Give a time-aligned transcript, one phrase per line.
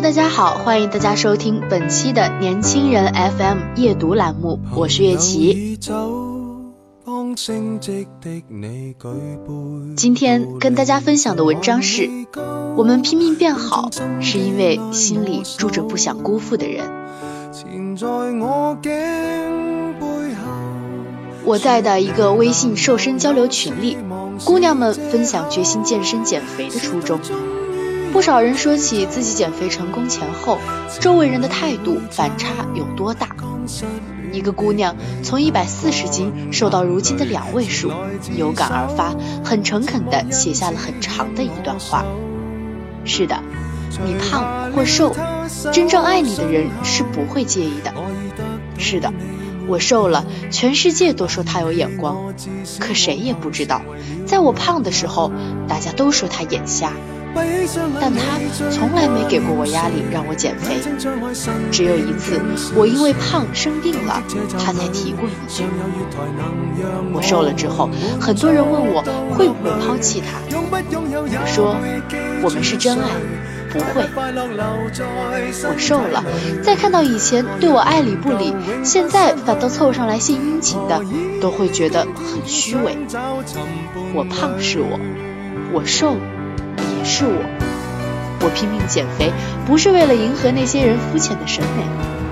[0.00, 5.78] 大家好，欢迎大家收听本期的年轻人 FM 夜读栏目，我是月琪。
[9.94, 12.08] 今天跟大家分享的文章是：
[12.76, 16.90] 我们拼命变好，是因为心里住着不想辜负的人。
[21.44, 23.98] 我在的一个微信瘦身交流群里，
[24.44, 27.20] 姑娘们分享决心健身减肥的初衷。
[28.12, 30.58] 不少人说起自己减肥成功前后，
[31.00, 33.28] 周围人的态度反差有多大。
[34.32, 37.90] 一个姑娘从一百四十斤瘦到如今的两位数，
[38.36, 42.04] 有感而发，很诚恳地写下了很长的一段话。
[43.04, 43.42] 是的，
[44.04, 45.16] 你胖或瘦，
[45.72, 47.94] 真正爱你的人是不会介意的。
[48.76, 49.10] 是的，
[49.66, 52.34] 我瘦了，全世界都说他有眼光，
[52.78, 53.80] 可谁也不知道，
[54.26, 55.32] 在我胖的时候，
[55.66, 56.92] 大家都说他眼瞎。
[58.00, 58.38] 但他
[58.70, 60.80] 从来没给过我压力让我减肥，
[61.70, 62.40] 只有一次
[62.74, 64.22] 我因为胖生病了，
[64.58, 65.64] 他才提过一句。
[67.12, 67.88] 我瘦了之后，
[68.20, 71.76] 很多人问我会不会抛弃他，我说
[72.42, 73.08] 我们是真爱，
[73.72, 74.04] 不会。
[75.64, 76.22] 我瘦了，
[76.62, 78.54] 再看到以前对我爱理不理，
[78.84, 81.00] 现在反倒凑上来献殷勤的，
[81.40, 82.98] 都会觉得很虚伪。
[84.14, 85.00] 我胖是我，
[85.72, 86.16] 我瘦。
[87.04, 87.42] 是我，
[88.40, 89.32] 我拼命减肥，
[89.66, 91.84] 不是为了迎合那些人肤浅的审美，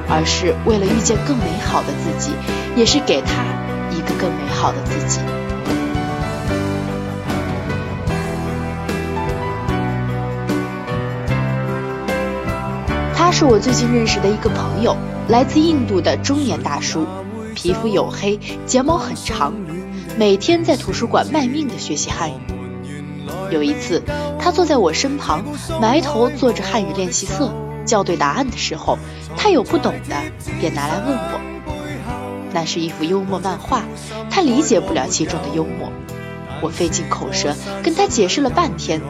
[0.08, 2.32] 而是为了遇见更美好的自己，
[2.76, 3.44] 也是给他
[3.90, 5.20] 一个更美好的自己。
[13.14, 14.96] 他是我最近认识的一个朋友，
[15.28, 17.06] 来自印度的中年大叔，
[17.54, 19.52] 皮肤黝黑，睫毛很长，
[20.16, 22.59] 每天在图书馆卖命的学习汉语。
[23.50, 24.02] 有一次，
[24.38, 25.44] 他坐在我身旁，
[25.80, 27.52] 埋头做着汉语练习册，
[27.84, 28.98] 校对答案的时候，
[29.36, 30.16] 他有不懂的，
[30.60, 31.40] 便拿来问我。
[32.52, 33.82] 那是一幅幽默漫画，
[34.30, 35.90] 他理解不了其中的幽默，
[36.60, 39.00] 我费尽口舌跟他解释了半天，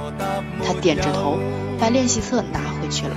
[0.65, 1.39] 他点着头，
[1.79, 3.17] 把练习册拿回去了。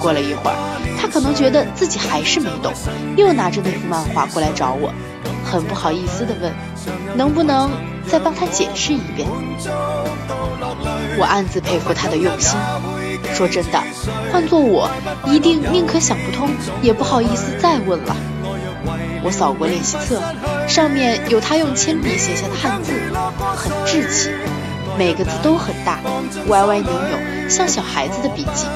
[0.00, 0.56] 过了一会儿，
[0.98, 2.72] 他可能觉得自己还是没懂，
[3.16, 4.92] 又拿着那幅漫画过来找我，
[5.44, 6.52] 很不好意思地问，
[7.16, 7.70] 能不能？
[8.10, 9.28] 再帮他解释一遍，
[11.18, 12.58] 我暗自佩服他的用心。
[13.34, 13.82] 说真的，
[14.32, 14.90] 换做我，
[15.26, 16.48] 一定宁可想不通，
[16.82, 18.16] 也不好意思再问了。
[19.22, 20.22] 我扫过练习册，
[20.66, 22.92] 上面有他用铅笔写下的汉字，
[23.56, 24.30] 很稚气，
[24.96, 26.00] 每个字都很大，
[26.48, 28.66] 歪歪扭扭，像小孩子的笔记。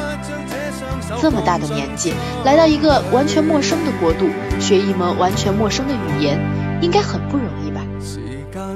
[1.20, 2.12] 这么大的年纪，
[2.44, 4.28] 来到一个完全陌生的国度，
[4.60, 6.38] 学一门完全陌生的语言，
[6.82, 7.72] 应该很不容易？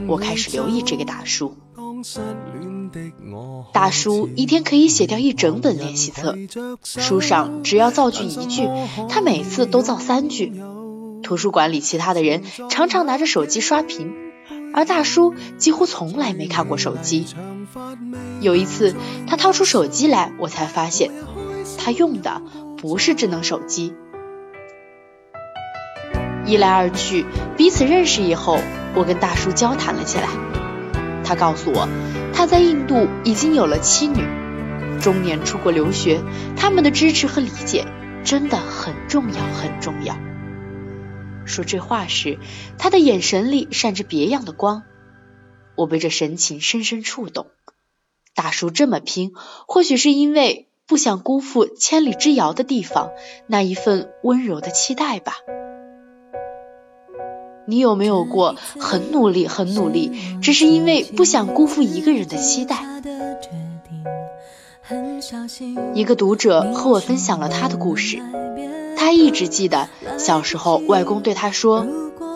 [0.07, 1.57] 我开始留意这个大叔。
[3.73, 6.37] 大叔一天可以写掉一整本练习册，
[6.85, 8.69] 书上只要造句一句，
[9.09, 10.53] 他每次都造三句。
[11.23, 14.15] 图书馆里其他的人常常拿着手机刷屏，
[14.73, 17.27] 而大叔几乎从来没看过手机。
[18.41, 18.95] 有一次，
[19.27, 21.11] 他掏出手机来，我才发现
[21.79, 22.43] 他用的
[22.77, 23.95] 不是智能手机。
[26.47, 27.27] 一来二去，
[27.57, 28.59] 彼此认识以后。
[28.95, 30.27] 我跟大叔交谈了起来，
[31.23, 31.87] 他告诉我，
[32.33, 34.27] 他在印度已经有了妻女，
[35.03, 36.23] 中年出国留学，
[36.57, 37.85] 他们的支持和理解
[38.25, 40.17] 真的很重要，很重要。
[41.45, 42.39] 说这话时，
[42.79, 44.85] 他的眼神里闪着别样的光，
[45.75, 47.49] 我被这神情深深触动。
[48.35, 49.33] 大叔这么拼，
[49.69, 53.11] 或许是因为不想辜负千里之遥的地方
[53.47, 55.35] 那一份温柔的期待吧。
[57.67, 62.77] 你有没有过很努力、很努力，只是因为不想辜负一个人的期待？
[65.95, 68.23] 一个读者和我分享了他的故事，
[68.97, 71.87] 他一直记得小时候外公对他说：“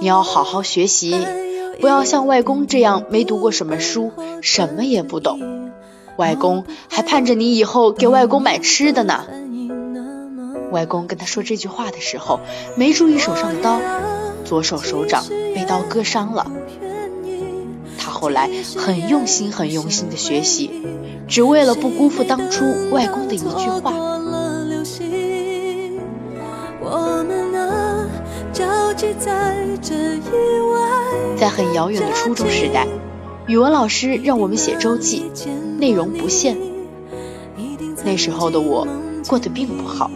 [0.03, 1.17] 你要好好学习，
[1.81, 4.13] 不要像外公这样没读过什么书，
[4.43, 5.71] 什么也不懂。
[6.17, 9.25] 外公还盼着你以后给外公买吃的呢。”
[10.73, 12.41] 外公跟他说这句话的时候，
[12.77, 13.81] 没注意手上的刀，
[14.51, 15.23] 左手手掌
[15.55, 16.51] 被刀割伤了。
[17.97, 20.73] 他后来很用心、很用心的学习，
[21.29, 23.95] 只为了不辜负当初外公的一句话。
[31.37, 32.89] 在很遥远的初中时代，
[33.47, 35.31] 语文老师让我们写周记，
[35.79, 36.57] 内容不限。
[38.05, 38.85] 那时候的我
[39.29, 40.11] 过得并不好。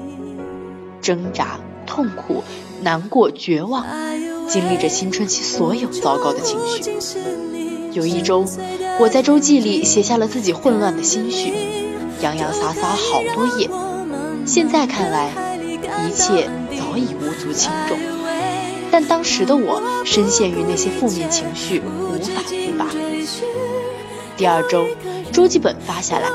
[1.01, 2.43] 挣扎、痛苦、
[2.85, 3.87] 难过、绝望，
[4.47, 6.83] 经历着青春期所有糟糕的情绪。
[7.93, 8.45] 有一周，
[9.01, 11.55] 我在周记里写下了自己混乱的心绪，
[12.21, 13.71] 洋洋洒洒好多页。
[14.45, 15.31] 现在看来，
[16.07, 17.97] 一切早已无足轻重，
[18.91, 22.87] 但当时的我深陷于那些负面情绪，无法自拔。
[24.37, 24.85] 第二周，
[25.33, 26.29] 周记本发下来，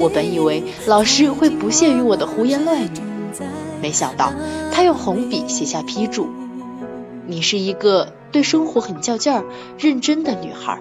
[0.00, 2.88] 我本以为老师会不屑于我的胡言乱语。
[3.84, 4.32] 没想到，
[4.72, 6.26] 他用红笔写下批注
[7.28, 9.44] ：“你是一个对生活很较劲儿、
[9.78, 10.80] 认真的女孩。”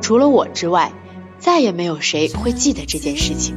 [0.00, 0.92] 除了我之外，
[1.40, 3.56] 再也没有谁会记得这件事情。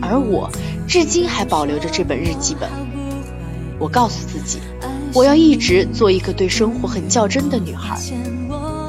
[0.00, 0.50] 而我
[0.88, 2.70] 至今还保留着这本日记本。
[3.78, 4.60] 我告诉自己，
[5.12, 8.00] 我要一直做一个对生活很较真的女孩，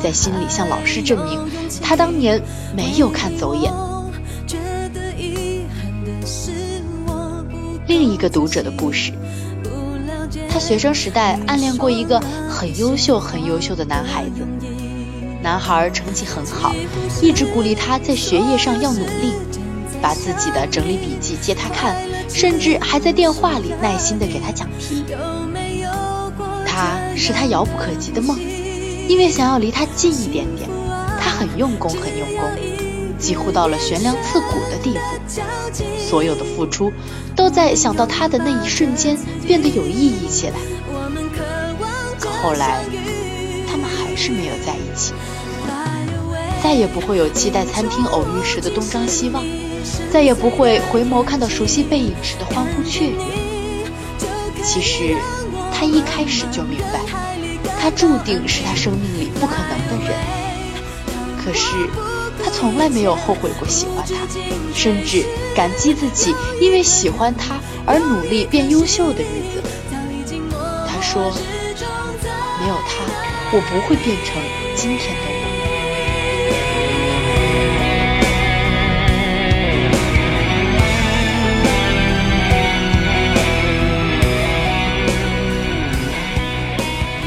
[0.01, 1.37] 在心里向老师证明，
[1.81, 2.41] 他当年
[2.73, 3.69] 没有看走眼。
[7.89, 9.11] 另一个读者的故事，
[10.47, 14.45] 他学生时代暗恋过一个很优秀、很优秀的男孩子。
[15.41, 16.71] 男孩成绩很好，
[17.19, 19.33] 一直鼓励他在学业上要努力，
[20.03, 21.95] 把自己的整理笔记借他看，
[22.29, 25.03] 甚至还在电话里耐心地给他讲题。
[26.67, 28.39] 他是他遥不可及的梦，
[29.07, 30.69] 因为想要离他近一点点，
[31.19, 32.47] 他很用功，很用功。
[33.19, 34.99] 几乎到了悬梁刺股的地步，
[36.09, 36.91] 所有的付出
[37.35, 40.53] 都在想到他的那一瞬间变得有意义起来。
[42.19, 42.83] 可后来，
[43.69, 45.13] 他们还是没有在一起，
[46.63, 49.43] 再也不会有期待餐厅偶遇时的东张西望，
[50.11, 53.17] 再也不会回眸看到熟悉背影时的欢呼雀跃。
[54.63, 55.15] 其实，
[55.73, 57.01] 他一开始就明白，
[57.79, 60.17] 他注定是他生命里不可能的人。
[61.43, 61.89] 可是。
[62.43, 64.15] 他从来没有后悔过喜欢他，
[64.73, 65.25] 甚至
[65.55, 69.61] 感激自己因为喜欢他而努力变优秀的日子。
[70.87, 71.31] 他说
[72.59, 73.03] ：“没有他，
[73.51, 74.41] 我不会变成
[74.75, 75.33] 今天的我。”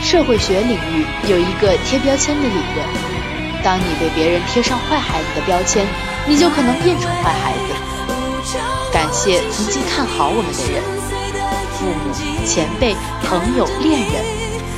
[0.02, 3.11] 社会学领域有一个贴标签的理论。
[3.62, 5.86] 当你被别人贴上坏孩子的标签，
[6.26, 7.74] 你就可能变成坏孩子。
[8.92, 10.82] 感谢曾经看好我们的人，
[11.78, 12.12] 父母、
[12.44, 14.24] 前辈、朋友、恋人，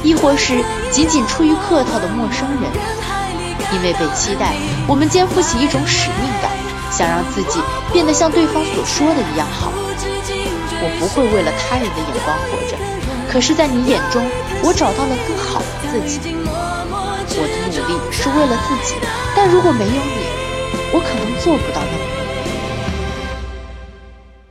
[0.03, 2.71] 亦或是仅仅出于客套的陌生人。
[3.73, 4.53] 因为被期待，
[4.87, 6.51] 我们肩负起一种使命感，
[6.93, 7.59] 想让自己
[7.93, 9.73] 变得像对方所说的一样好。
[10.81, 12.77] 我不会为了他人的眼光活着，
[13.27, 14.23] 可是，在你眼中，
[14.67, 16.19] 我找到了更好的自己。
[17.37, 18.95] 我的努力是为了自己，
[19.37, 19.99] 但如果没有你，
[20.95, 22.49] 我可能做不到那么努力。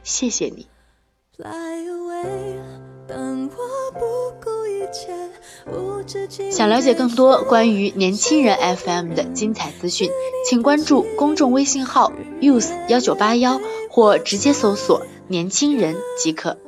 [0.03, 0.67] 谢谢你。
[6.51, 10.11] 想了解更多关于年轻人 FM 的精彩资讯，
[10.47, 16.59] 请关注公众微信号 youth 幺九八幺，或直接搜索“年轻人”即可。